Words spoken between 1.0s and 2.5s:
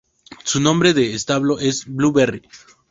establo es Blueberry.